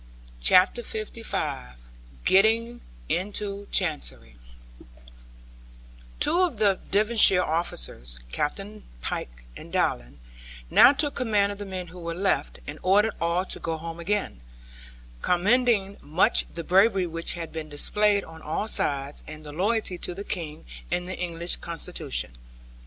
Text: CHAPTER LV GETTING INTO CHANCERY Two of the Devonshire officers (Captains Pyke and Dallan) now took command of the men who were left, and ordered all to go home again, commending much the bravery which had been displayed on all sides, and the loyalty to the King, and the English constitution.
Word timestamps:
CHAPTER 0.39 0.81
LV 0.81 1.75
GETTING 2.25 2.81
INTO 3.07 3.67
CHANCERY 3.67 4.35
Two 6.19 6.41
of 6.41 6.57
the 6.57 6.79
Devonshire 6.89 7.43
officers 7.43 8.19
(Captains 8.31 8.81
Pyke 9.03 9.43
and 9.55 9.71
Dallan) 9.71 10.17
now 10.71 10.91
took 10.91 11.13
command 11.13 11.51
of 11.51 11.59
the 11.59 11.67
men 11.67 11.89
who 11.89 11.99
were 11.99 12.15
left, 12.15 12.57
and 12.65 12.79
ordered 12.81 13.13
all 13.21 13.45
to 13.45 13.59
go 13.59 13.77
home 13.77 13.99
again, 13.99 14.41
commending 15.21 15.97
much 16.01 16.51
the 16.51 16.63
bravery 16.63 17.05
which 17.05 17.33
had 17.33 17.53
been 17.53 17.69
displayed 17.69 18.23
on 18.23 18.41
all 18.41 18.67
sides, 18.67 19.21
and 19.27 19.43
the 19.43 19.51
loyalty 19.51 19.99
to 19.99 20.15
the 20.15 20.23
King, 20.23 20.65
and 20.89 21.07
the 21.07 21.15
English 21.19 21.57
constitution. 21.57 22.35